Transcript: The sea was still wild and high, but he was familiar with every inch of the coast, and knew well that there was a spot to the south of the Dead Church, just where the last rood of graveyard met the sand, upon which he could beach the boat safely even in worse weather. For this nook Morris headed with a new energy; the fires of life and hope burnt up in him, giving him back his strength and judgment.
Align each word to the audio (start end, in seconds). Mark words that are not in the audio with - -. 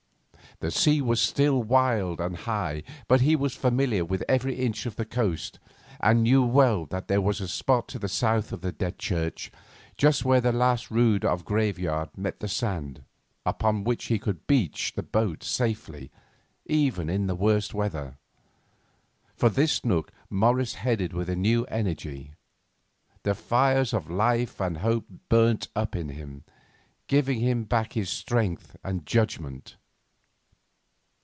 The 0.59 0.69
sea 0.69 1.01
was 1.01 1.19
still 1.19 1.63
wild 1.63 2.21
and 2.21 2.37
high, 2.37 2.83
but 3.07 3.21
he 3.21 3.35
was 3.35 3.55
familiar 3.55 4.05
with 4.05 4.23
every 4.29 4.53
inch 4.59 4.85
of 4.85 4.95
the 4.95 5.05
coast, 5.05 5.57
and 5.99 6.21
knew 6.21 6.43
well 6.45 6.85
that 6.85 7.07
there 7.07 7.21
was 7.21 7.41
a 7.41 7.47
spot 7.47 7.87
to 7.87 7.97
the 7.97 8.07
south 8.09 8.51
of 8.53 8.61
the 8.61 8.71
Dead 8.71 8.99
Church, 8.99 9.51
just 9.97 10.23
where 10.23 10.41
the 10.41 10.51
last 10.51 10.91
rood 10.91 11.25
of 11.25 11.45
graveyard 11.45 12.15
met 12.15 12.41
the 12.41 12.47
sand, 12.47 13.03
upon 13.43 13.83
which 13.83 14.05
he 14.05 14.19
could 14.19 14.45
beach 14.45 14.93
the 14.95 15.01
boat 15.01 15.43
safely 15.43 16.11
even 16.67 17.09
in 17.09 17.25
worse 17.39 17.73
weather. 17.73 18.19
For 19.35 19.49
this 19.49 19.83
nook 19.83 20.11
Morris 20.29 20.75
headed 20.75 21.11
with 21.11 21.27
a 21.27 21.35
new 21.35 21.63
energy; 21.69 22.33
the 23.23 23.33
fires 23.33 23.93
of 23.95 24.11
life 24.11 24.59
and 24.61 24.77
hope 24.77 25.07
burnt 25.27 25.69
up 25.75 25.95
in 25.95 26.09
him, 26.09 26.43
giving 27.07 27.39
him 27.39 27.63
back 27.63 27.93
his 27.93 28.11
strength 28.11 28.75
and 28.83 29.07
judgment. 29.07 29.75